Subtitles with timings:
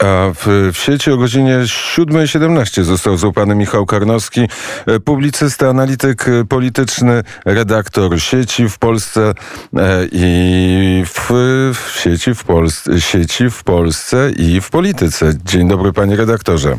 [0.00, 4.40] A w, w sieci o godzinie 7.17 został złapany Michał Karnowski,
[4.86, 9.32] e, publicysta, analityk e, polityczny, redaktor sieci w Polsce
[9.76, 11.30] e, i w,
[11.74, 15.32] w sieci w Polsce, sieci w Polsce i w polityce.
[15.44, 16.78] Dzień dobry panie redaktorze.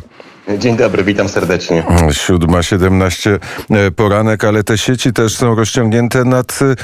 [0.58, 1.84] Dzień dobry, witam serdecznie.
[1.88, 3.40] 7.17
[3.70, 6.76] e, poranek, ale te sieci też są rozciągnięte nad, e,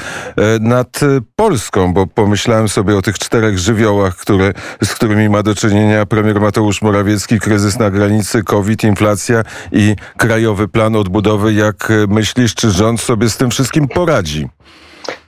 [0.60, 1.00] nad
[1.36, 4.52] Polską, bo pomyślałem sobie o tych czterech żywiołach, które,
[4.84, 9.42] z którymi ma do czynienia premier Mateusz Morawiecki, kryzys na granicy, COVID, inflacja
[9.72, 11.52] i krajowy plan odbudowy.
[11.52, 14.48] Jak myślisz, czy rząd sobie z tym wszystkim poradzi?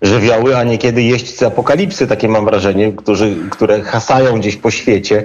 [0.03, 5.25] żywioły, a niekiedy jeźdźcy apokalipsy, takie mam wrażenie, którzy, które hasają gdzieś po świecie,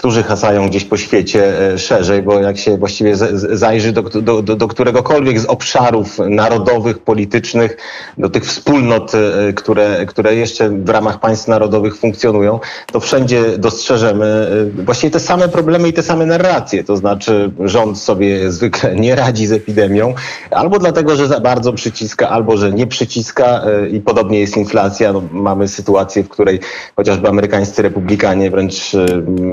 [0.00, 4.56] którzy hasają gdzieś po świecie e, szerzej, bo jak się właściwie zajrzy do, do, do,
[4.56, 7.76] do któregokolwiek z obszarów narodowych, politycznych,
[8.18, 12.60] do tych wspólnot, e, które, które jeszcze w ramach państw narodowych funkcjonują,
[12.92, 14.50] to wszędzie dostrzeżemy
[14.80, 16.84] e, właściwie te same problemy i te same narracje.
[16.84, 20.14] To znaczy rząd sobie zwykle nie radzi z epidemią,
[20.50, 25.12] albo dlatego, że za bardzo przyciska, albo że nie przyciska i podobnie jest inflacja.
[25.12, 26.60] No, mamy sytuację, w której
[26.96, 28.92] chociażby amerykańscy republikanie wręcz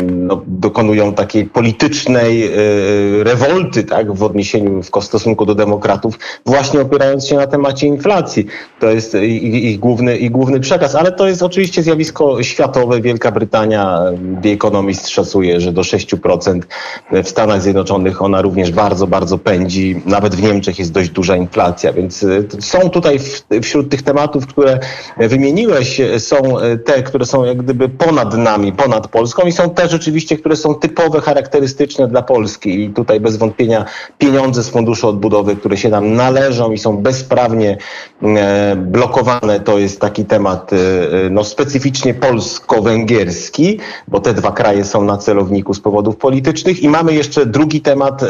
[0.07, 2.49] no, dokonują takiej politycznej e,
[3.23, 8.45] rewolty tak, w odniesieniu w stosunku do demokratów, właśnie opierając się na temacie inflacji.
[8.79, 13.01] To jest ich, główny, ich główny przekaz, ale to jest oczywiście zjawisko światowe.
[13.01, 13.99] Wielka Brytania,
[14.43, 16.61] The Economist szacuje, że do 6%
[17.11, 20.01] w Stanach Zjednoczonych ona również bardzo, bardzo pędzi.
[20.05, 23.19] Nawet w Niemczech jest dość duża inflacja, więc e, są tutaj
[23.61, 24.79] wśród tych tematów, które
[25.17, 26.37] wymieniłeś, są
[26.85, 30.55] te, które są jak gdyby ponad nami, ponad Polską i są te rzeczywiście oczywiście, które
[30.55, 32.83] są typowe, charakterystyczne dla Polski.
[32.83, 33.85] I tutaj bez wątpienia
[34.17, 37.77] pieniądze z Funduszu Odbudowy, które się nam należą i są bezprawnie
[38.23, 44.83] e, blokowane, to jest taki temat e, e, no, specyficznie polsko-węgierski, bo te dwa kraje
[44.83, 46.83] są na celowniku z powodów politycznych.
[46.83, 48.21] I mamy jeszcze drugi temat,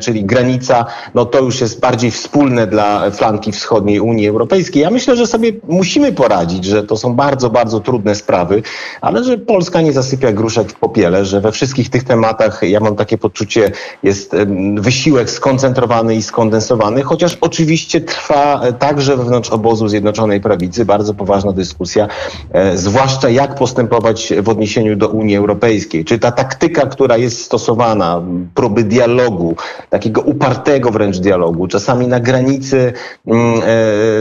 [0.00, 0.86] czyli granica.
[1.14, 4.82] No to już jest bardziej wspólne dla flanki wschodniej Unii Europejskiej.
[4.82, 8.62] Ja myślę, że sobie musimy poradzić, że to są bardzo, bardzo trudne sprawy,
[9.00, 12.96] ale że Polska nie zasypia gruszek w popiele że we wszystkich tych tematach, ja mam
[12.96, 13.72] takie poczucie,
[14.02, 14.36] jest
[14.74, 21.52] wysiłek skoncentrowany i skondensowany, chociaż oczywiście trwa e, także wewnątrz obozu Zjednoczonej Prawicy bardzo poważna
[21.52, 22.08] dyskusja,
[22.52, 26.04] e, zwłaszcza jak postępować w odniesieniu do Unii Europejskiej.
[26.04, 28.22] Czy ta taktyka, która jest stosowana,
[28.54, 29.56] próby dialogu,
[29.90, 32.92] takiego upartego wręcz dialogu, czasami na granicy,
[33.26, 33.32] e,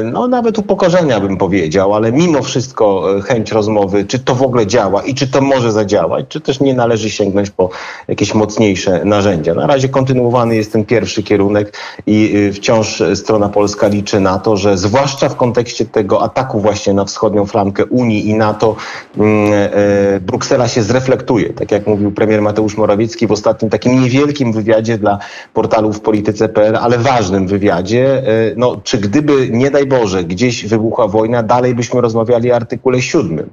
[0.04, 5.04] no nawet upokorzenia bym powiedział, ale mimo wszystko chęć rozmowy, czy to w ogóle działa
[5.04, 7.70] i czy to może zadziałać, czy też nie należy sięgnąć po
[8.08, 9.54] jakieś mocniejsze narzędzia.
[9.54, 14.58] Na razie kontynuowany jest ten pierwszy kierunek i y, wciąż strona polska liczy na to,
[14.58, 18.76] że zwłaszcza w kontekście tego ataku właśnie na wschodnią flankę Unii i NATO
[19.18, 21.54] mm, e, Bruksela się zreflektuje.
[21.54, 25.20] Tak jak mówił premier Mateusz Morawiecki w ostatnim takim niewielkim wywiadzie dla
[25.54, 28.24] portalu w polityce.pl, ale ważnym wywiadzie, e,
[28.58, 33.50] no, czy gdyby, nie daj Boże, gdzieś wybuchła wojna, dalej byśmy rozmawiali o artykule siódmym.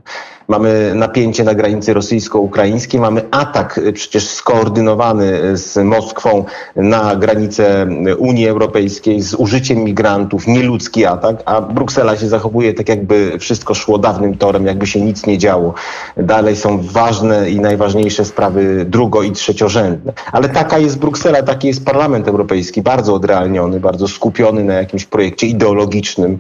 [0.49, 6.45] Mamy napięcie na granicy rosyjsko-ukraińskiej, mamy atak y, przecież skoordynowany y, z Moskwą
[6.77, 12.89] na granicę y, Unii Europejskiej z użyciem migrantów, nieludzki atak, a Bruksela się zachowuje tak
[12.89, 15.75] jakby wszystko szło dawnym torem, jakby się nic nie działo.
[16.17, 20.13] Dalej są ważne i najważniejsze sprawy drugo- i trzeciorzędne.
[20.33, 25.47] Ale taka jest Bruksela, taki jest Parlament Europejski, bardzo odrealniony, bardzo skupiony na jakimś projekcie
[25.47, 26.39] ideologicznym,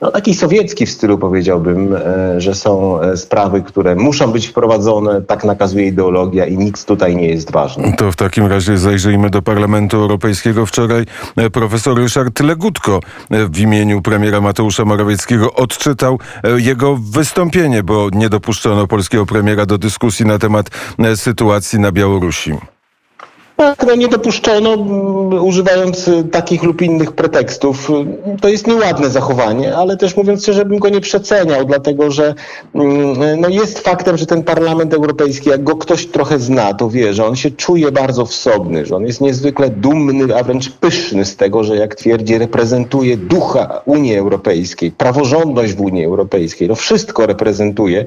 [0.00, 5.22] no taki sowiecki w stylu powiedziałbym, e, że są e, sprawy, które muszą być wprowadzone,
[5.22, 6.07] tak nakazuje ideologia
[6.46, 7.92] i nic tutaj nie jest ważne.
[7.92, 10.66] To w takim razie zajrzyjmy do Parlamentu Europejskiego.
[10.66, 11.04] Wczoraj
[11.36, 18.08] e, profesor Ryszard Legutko e, w imieniu premiera Mateusza Morawieckiego odczytał e, jego wystąpienie, bo
[18.12, 20.70] nie dopuszczono polskiego premiera do dyskusji na temat
[21.16, 22.77] sytuacji na Białorusi.
[23.58, 24.74] Tak, no nie dopuszczono,
[25.42, 27.90] używając y, takich lub innych pretekstów.
[28.40, 32.34] To jest nieładne zachowanie, ale też mówiąc szczerze, bym go nie przeceniał, dlatego że
[33.38, 37.26] no jest faktem, że ten Parlament Europejski, jak go ktoś trochę zna, to wie, że
[37.26, 41.64] on się czuje bardzo wsobny, że on jest niezwykle dumny, a wręcz pyszny z tego,
[41.64, 46.68] że jak twierdzi, reprezentuje ducha Unii Europejskiej, praworządność w Unii Europejskiej.
[46.68, 48.04] No wszystko reprezentuje.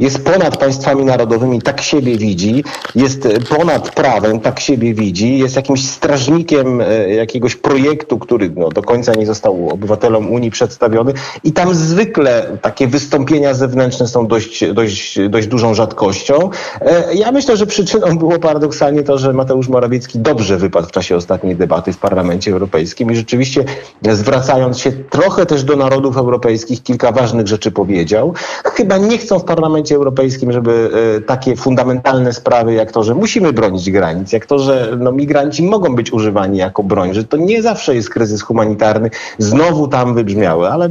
[0.00, 5.88] Jest ponad państwami narodowymi, tak siebie widzi, jest ponad prawem, tak siebie widzi, jest jakimś
[5.88, 11.12] strażnikiem e, jakiegoś projektu, który no, do końca nie został obywatelom Unii przedstawiony
[11.44, 16.50] i tam zwykle takie wystąpienia zewnętrzne są dość, dość, dość dużą rzadkością.
[16.80, 21.16] E, Ja myślę, że przyczyną było paradoksalnie to, że Mateusz Morawiecki dobrze wypadł w czasie
[21.16, 23.64] ostatniej debaty w Parlamencie Europejskim i rzeczywiście
[24.10, 28.34] zwracając się trochę też do narodów europejskich, kilka ważnych rzeczy powiedział.
[28.64, 33.52] Chyba nie chcą w Parlamencie Europejskim, żeby e, takie fundamentalne sprawy, jak to, że musimy
[33.52, 37.62] bronić granic, jak to, że no, migranci mogą być używani jako broń, że to nie
[37.62, 40.90] zawsze jest kryzys humanitarny, znowu tam wybrzmiały, ale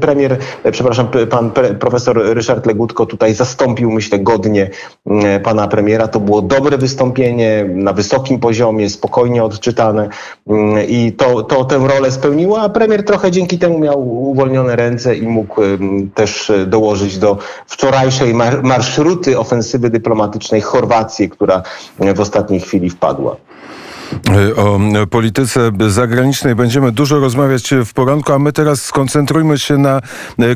[0.00, 0.38] premier,
[0.70, 4.70] przepraszam, pan pre, profesor Ryszard Legutko tutaj zastąpił, myślę, godnie
[5.06, 6.08] mm, pana premiera.
[6.08, 10.08] To było dobre wystąpienie na wysokim poziomie, spokojnie odczytane
[10.48, 15.16] mm, i to, to tę rolę spełniło, a premier trochę dzięki temu miał uwolnione ręce
[15.16, 15.60] i mógł
[16.14, 21.62] też dołożyć do wczorajszej mar- marszruty ofensywy dyplomatycznej Chorwacji, która
[22.14, 23.36] w ostatniej chwili wpadła.
[24.56, 24.78] O
[25.10, 30.00] polityce zagranicznej będziemy dużo rozmawiać w poranku, a my teraz skoncentrujmy się na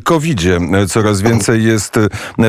[0.04, 0.58] COVID-zie.
[0.88, 1.98] Coraz więcej jest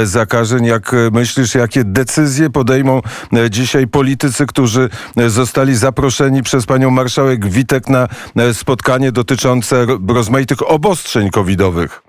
[0.04, 0.66] zakażeń.
[0.66, 3.02] Jak myślisz, jakie decyzje podejmą
[3.50, 4.90] dzisiaj politycy, którzy
[5.28, 8.08] zostali zaproszeni przez panią marszałek Witek na
[8.54, 12.02] spotkanie dotyczące rozmaitych obostrzeń covidowych?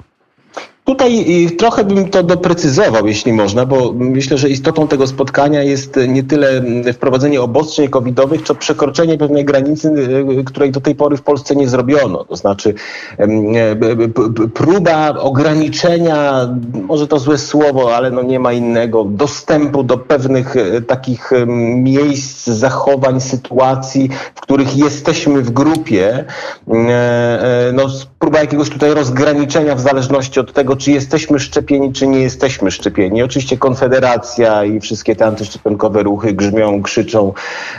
[0.88, 5.99] Tutaj y, trochę bym to doprecyzował, jeśli można, bo myślę, że istotą tego spotkania jest
[6.08, 9.88] nie tyle mm, wprowadzenie obostrzeń covidowych, co przekroczenie pewnej granicy,
[10.40, 12.25] y, której do tej pory w Polsce nie zrobiono.
[12.25, 12.75] To znaczy
[13.19, 13.26] e,
[14.55, 20.82] próba ograniczenia, może to złe słowo, ale no nie ma innego, dostępu do pewnych e,
[20.82, 21.31] takich
[21.76, 26.25] miejsc, zachowań, sytuacji, w których jesteśmy w grupie.
[26.69, 27.88] E, No,
[28.19, 33.23] próba jakiegoś tutaj rozgraniczenia w zależności od tego, czy jesteśmy szczepieni, czy nie jesteśmy szczepieni.
[33.23, 37.32] Oczywiście Konfederacja i wszystkie te antyszczepionkowe ruchy grzmią, krzyczą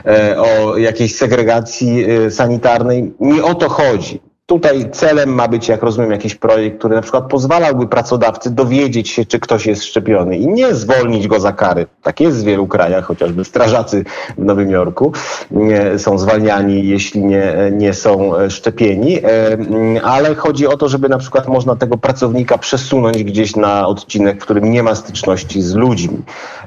[0.06, 3.14] e, o jakiejś segregacji e, sanitarnej.
[3.20, 4.29] Nie o to chodzi.
[4.50, 9.26] Tutaj celem ma być, jak rozumiem, jakiś projekt, który na przykład pozwalałby pracodawcy dowiedzieć się,
[9.26, 11.86] czy ktoś jest szczepiony i nie zwolnić go za kary.
[12.04, 14.04] Tak jest w wielu krajach, chociażby strażacy
[14.38, 15.12] w Nowym Jorku
[15.52, 19.58] nie, są zwalniani, jeśli nie, nie są e, szczepieni, E,
[20.04, 24.44] ale chodzi o to, żeby na przykład można tego pracownika przesunąć gdzieś na odcinek, w
[24.46, 26.18] którym nie ma styczności z ludźmi,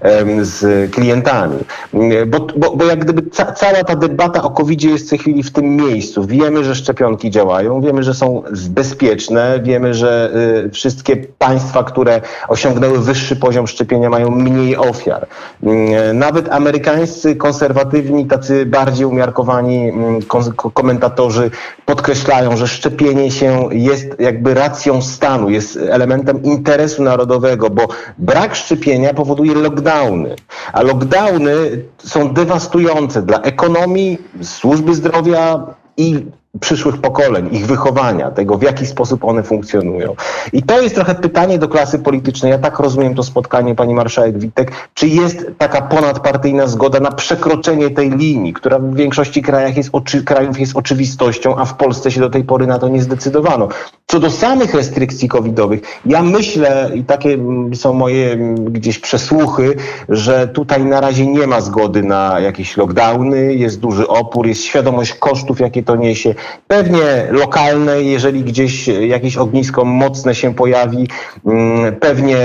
[0.00, 1.56] em, z klientami.
[1.94, 5.18] Mm, Bo, bo, bo jak gdyby ca, cała ta debata o covid jest w tej
[5.18, 6.24] chwili w tym miejscu.
[6.24, 10.30] Wiemy, że szczepionki działają, wiemy, że są bezpieczne, wiemy, że
[10.66, 15.26] y, wszystkie państwa, które osiągnęły wyższy poziom szczepienia mają mniej ofiar.
[15.62, 19.92] Mm, Nawet amerykańscy konserwatywni, tacy bardziej umiarkowani
[20.28, 21.50] ko- komentatorzy
[21.84, 27.88] podkreślają, że szczepienie się jest jakby racją stanu, jest elementem interesu narodowego, bo
[28.18, 30.36] brak szczepienia powoduje lockdowny,
[30.72, 31.54] a lockdowny
[31.98, 35.66] są dewastujące dla ekonomii, służby zdrowia
[35.96, 36.26] i
[36.60, 40.14] przyszłych pokoleń, ich wychowania, tego w jaki sposób one funkcjonują.
[40.52, 42.52] I to jest trochę pytanie do klasy politycznej.
[42.52, 44.72] Ja tak rozumiem to spotkanie pani marszałek Witek.
[44.94, 50.24] Czy jest taka ponadpartyjna zgoda na przekroczenie tej linii, która w większości krajach jest oczy,
[50.24, 53.68] krajów jest oczywistością, a w Polsce się do tej pory na to nie zdecydowano.
[54.06, 57.38] Co do samych restrykcji covidowych, ja myślę, i takie
[57.74, 59.76] są moje mm, gdzieś przesłuchy,
[60.08, 65.14] że tutaj na razie nie ma zgody na jakieś lockdowny, jest duży opór, jest świadomość
[65.14, 66.34] kosztów, jakie to niesie.
[66.68, 71.08] Pewnie lokalne, jeżeli gdzieś jakieś ognisko mocne się pojawi,
[71.46, 72.36] mm, pewnie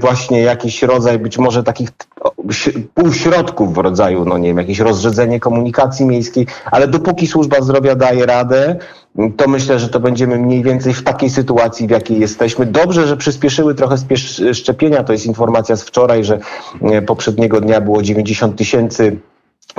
[0.00, 1.88] właśnie jakiś rodzaj być może takich
[2.94, 8.26] półśrodków w rodzaju, no nie wiem, jakieś rozrzedzenie komunikacji miejskiej, ale dopóki służba zdrowia daje
[8.26, 8.76] radę,
[9.36, 12.66] to myślę, że to będziemy mniej więcej w takiej sytuacji, w jakiej jesteśmy.
[12.66, 13.96] Dobrze, że przyspieszyły trochę
[14.52, 15.04] szczepienia.
[15.04, 16.38] To jest informacja z wczoraj, że
[16.82, 19.16] e, poprzedniego dnia było 90 tysięcy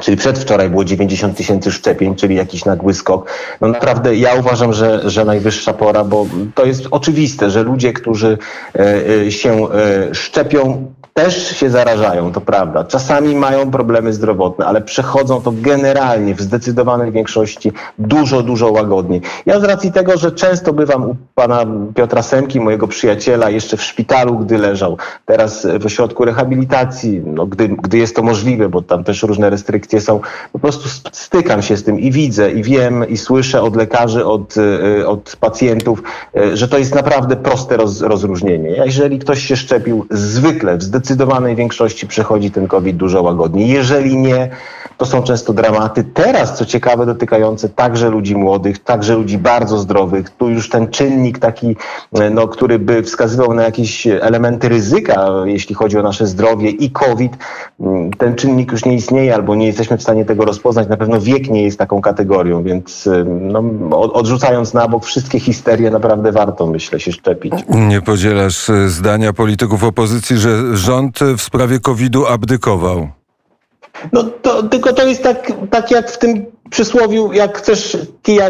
[0.03, 3.31] Czyli przedwczoraj było 90 tysięcy szczepień, czyli jakiś nagły skok.
[3.61, 6.25] No naprawdę ja uważam, że, że najwyższa pora, bo
[6.55, 8.37] to jest oczywiste, że ludzie, którzy
[8.75, 8.79] e,
[9.25, 12.83] e, się e, szczepią, też się zarażają, to prawda.
[12.83, 19.21] Czasami mają problemy zdrowotne, ale przechodzą to generalnie w zdecydowanej większości dużo, dużo łagodniej.
[19.45, 21.65] Ja z racji tego, że często bywam u pana
[21.95, 27.67] Piotra Semki, mojego przyjaciela, jeszcze w szpitalu, gdy leżał, teraz w ośrodku rehabilitacji, no, gdy,
[27.67, 30.19] gdy jest to możliwe, bo tam też różne restrykcje są,
[30.53, 34.25] po prostu st- stykam się z tym i widzę, i wiem, i słyszę od lekarzy,
[34.25, 36.03] od, y, od pacjentów,
[36.53, 38.69] że to jest naprawdę proste roz, rozróżnienie.
[38.85, 41.02] Jeżeli ktoś się szczepił, zwykle w zdecydowanej
[41.55, 43.69] większości przechodzi ten COVID dużo łagodniej.
[43.69, 44.49] Jeżeli nie,
[44.97, 46.03] To są często dramaty.
[46.03, 50.29] Teraz, co ciekawe, dotykające także ludzi młodych, także ludzi bardzo zdrowych.
[50.29, 51.75] Tu już ten czynnik taki,
[52.13, 56.91] e, no, który by wskazywał na jakieś elementy ryzyka, jeśli chodzi o nasze zdrowie i
[56.91, 57.31] COVID,
[57.79, 60.87] mm, ten czynnik już nie istnieje albo nie jesteśmy w stanie tego rozpoznać.
[60.89, 63.63] Na pewno wiek nie jest taką kategorią, więc no,
[63.99, 67.53] od- odrzucając na bok wszystkie histerie, naprawdę warto, myślę, się szczepić.
[67.69, 73.07] Nie podzielasz e, zdania polityków opozycji, że rząd w sprawie COVID-u abdykował.
[74.11, 78.49] No to, tylko to jest tak, tak jak w tym przysłowiu, jak chcesz kija,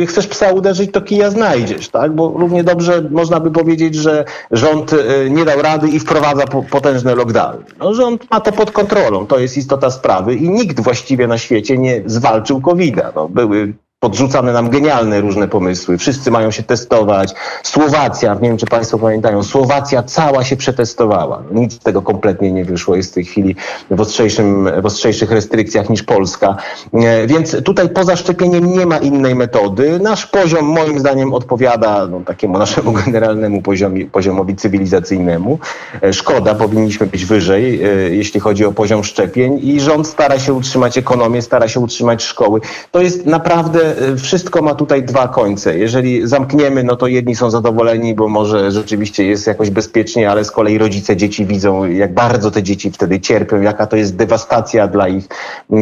[0.00, 2.12] y, chcesz psa uderzyć, to kija znajdziesz, tak?
[2.12, 6.62] Bo równie dobrze można by powiedzieć, że rząd y, nie dał rady i wprowadza po,
[6.62, 7.64] potężne lockdowny.
[7.78, 11.78] No, rząd ma to pod kontrolą, to jest istota sprawy i nikt właściwie na świecie
[11.78, 13.12] nie zwalczył COVID-a.
[13.14, 13.72] No, były
[14.02, 15.98] podrzucane nam genialne różne pomysły.
[15.98, 17.34] Wszyscy mają się testować.
[17.62, 21.42] Słowacja, nie wiem czy Państwo pamiętają, Słowacja cała się przetestowała.
[21.52, 22.96] Nic z tego kompletnie nie wyszło.
[22.96, 23.56] Jest w tej chwili
[23.90, 26.56] w, ostrzejszym, w ostrzejszych restrykcjach niż Polska.
[26.94, 29.98] E, Więc tutaj poza szczepieniem nie ma innej metody.
[29.98, 35.58] Nasz poziom moim zdaniem odpowiada no, takiemu naszemu generalnemu poziomi, poziomowi cywilizacyjnemu.
[36.02, 40.52] E, Szkoda, powinniśmy być wyżej, e, jeśli chodzi o poziom szczepień i rząd stara się
[40.52, 42.60] utrzymać ekonomię, stara się utrzymać szkoły.
[42.90, 45.78] To jest naprawdę, e, wszystko ma tutaj dwa końce.
[45.78, 50.50] Jeżeli zamkniemy, no to jedni są zadowoleni, bo może rzeczywiście jest jakoś bezpiecznie, ale z
[50.50, 55.08] kolei rodzice dzieci widzą, jak bardzo te dzieci wtedy cierpią, jaka to jest dewastacja dla
[55.08, 55.28] ich
[55.72, 55.76] e,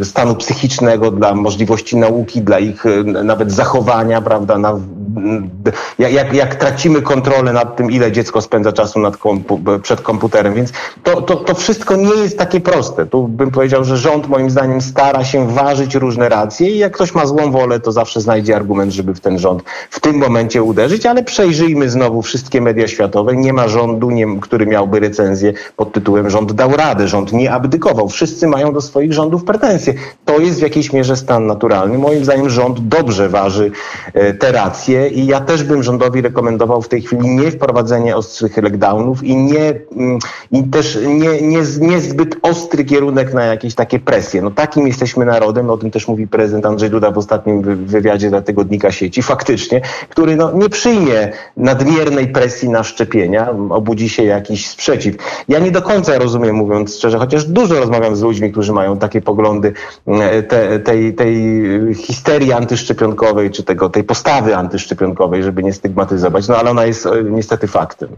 [0.00, 4.80] e, stanu psychicznego, dla możliwości nauki, dla ich nawet zachowania, prawda, na,
[5.98, 10.54] jak, jak, jak tracimy kontrolę nad tym, ile dziecko spędza czasu nad kompu, przed komputerem,
[10.54, 13.06] więc to, to, to wszystko nie jest takie proste.
[13.06, 17.14] Tu bym powiedział, że rząd moim zdaniem stara się ważyć różne racje i jak ktoś
[17.14, 21.06] ma złą wolę, to zawsze znajdzie argument, żeby w ten rząd w tym momencie uderzyć,
[21.06, 23.36] ale przejrzyjmy znowu wszystkie media światowe.
[23.36, 28.08] Nie ma rządu, nie, który miałby recenzję pod tytułem rząd dał radę, rząd nie abdykował.
[28.08, 29.94] Wszyscy mają do swoich rządów pretensje.
[30.24, 31.98] To jest w jakiejś mierze stan naturalny.
[31.98, 33.70] Moim zdaniem rząd dobrze waży
[34.14, 38.56] e, te racje i ja też bym rządowi rekomendował w tej chwili nie wprowadzenie ostrych
[38.56, 40.18] lockdownów i nie mm,
[40.52, 44.42] i też nie, nie, niezbyt ostry kierunek na jakieś takie presje.
[44.42, 48.30] No takim jesteśmy narodem, o tym też mówi prezydent Andrzej Duda w ostatnim wy- wywiadzie
[48.30, 54.68] dla tygodnika sieci, faktycznie, który no, nie przyjmie nadmiernej presji na szczepienia, obudzi się jakiś
[54.68, 55.16] sprzeciw.
[55.48, 59.20] Ja nie do końca rozumiem, mówiąc szczerze, chociaż dużo rozmawiam z ludźmi, którzy mają takie
[59.20, 59.72] poglądy
[60.06, 61.34] e, te, tej, tej
[61.94, 65.01] histerii antyszczepionkowej, czy tego, tej postawy antyszczepionkowej,
[65.42, 68.08] żeby nie stygmatyzować, no ale ona jest e, niestety faktem.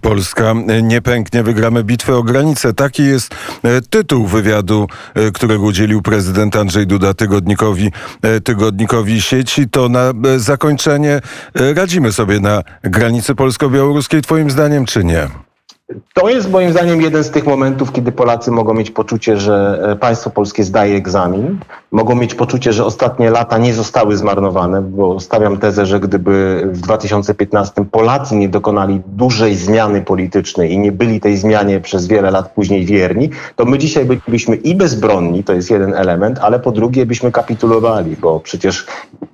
[0.00, 2.74] Polska nie pęknie, wygramy bitwę o granicę.
[2.74, 9.68] Taki jest e, tytuł wywiadu, e, którego udzielił prezydent Andrzej Duda tygodnikowi, e, tygodnikowi sieci.
[9.68, 11.20] To na e, zakończenie
[11.54, 15.28] e, radzimy sobie na granicy polsko-białoruskiej, twoim zdaniem, czy nie?
[16.14, 19.96] To jest moim zdaniem jeden z tych momentów, kiedy Polacy mogą mieć poczucie, że e,
[19.96, 21.58] państwo polskie zdaje egzamin.
[21.92, 26.80] Mogą mieć poczucie, że ostatnie lata nie zostały zmarnowane, bo stawiam tezę, że gdyby w
[26.80, 32.52] 2015 Polacy nie dokonali dużej zmiany politycznej i nie byli tej zmianie przez wiele lat
[32.52, 37.06] później wierni, to my dzisiaj bylibyśmy i bezbronni, to jest jeden element, ale po drugie
[37.06, 38.86] byśmy kapitulowali, bo przecież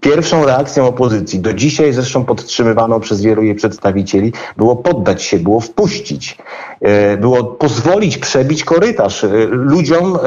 [0.06, 5.60] pierwszą reakcją opozycji, do dzisiaj zresztą podtrzymywaną przez wielu jej przedstawicieli, było poddać się, było
[5.60, 6.38] wpuścić,
[6.80, 10.18] e, było pozwolić przebić korytarz e, ludziom,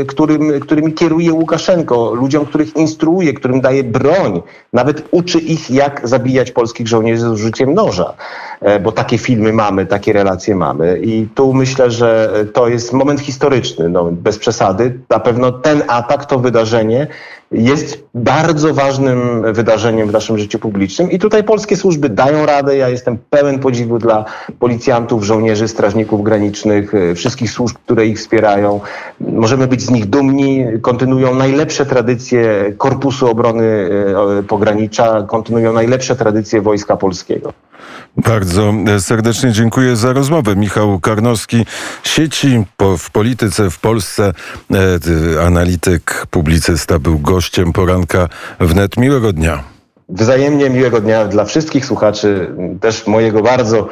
[0.00, 4.42] e, którym, którymi kieruje Łukaszenko, ludziom, których instruuje, którym daje broń,
[4.72, 8.14] nawet uczy ich, jak zabijać polskich żołnierzy z użyciem noża,
[8.82, 13.88] bo takie filmy mamy, takie relacje mamy i tu myślę, że to jest moment historyczny,
[13.88, 14.98] no, bez przesady.
[15.10, 17.06] Na pewno ten atak, to wydarzenie
[17.52, 22.76] jest bardzo ważnym wydarzeniem w naszym życiu publicznym i tutaj polskie służby dają radę.
[22.76, 24.24] Ja jestem pełen podziwu dla
[24.58, 28.80] policjantów, żołnierzy, strażników granicznych, e, wszystkich służb, które ich wspierają.
[29.20, 30.66] Możemy być z nich dumni.
[30.82, 33.88] Kontynuują najlepsze tradycje Korpusu Obrony
[34.38, 37.52] e, Pogranicza, kontynuują najlepsze tradycje Wojska Polskiego.
[38.16, 40.56] Bardzo e, serdecznie dziękuję za rozmowę.
[40.56, 41.66] Michał Karnowski,
[42.04, 44.32] sieci po, w polityce w Polsce,
[44.70, 48.28] e, ty, analityk, publicysta, był gościem poranka
[48.60, 48.96] wnet.
[48.96, 49.76] Miłego dnia.
[50.08, 53.88] Wzajemnie miłego dnia dla wszystkich słuchaczy, też mojego bardzo,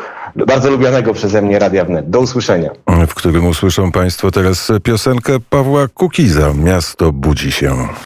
[0.47, 2.11] bardzo lubianego przeze mnie Radia Wnet.
[2.11, 2.71] Do usłyszenia.
[3.09, 6.53] w którym usłyszą Państwo teraz piosenkę Pawła Kukiza.
[6.55, 7.77] Miasto budzi się.